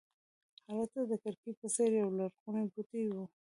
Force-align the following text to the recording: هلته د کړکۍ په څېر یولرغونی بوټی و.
هلته 0.73 0.99
د 1.11 1.13
کړکۍ 1.23 1.51
په 1.59 1.67
څېر 1.75 1.91
یولرغونی 2.01 2.65
بوټی 2.73 3.03
و. 3.13 3.15